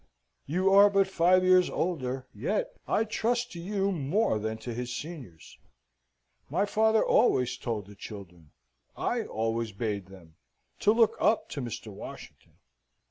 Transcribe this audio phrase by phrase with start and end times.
[0.47, 4.91] You are but five years older, yet I trust to you more than to his
[4.95, 5.59] seniors;
[6.49, 8.49] my father always told the children,
[8.97, 10.37] I alway bade them,
[10.79, 11.93] to look up to Mr.
[11.93, 12.53] Washington."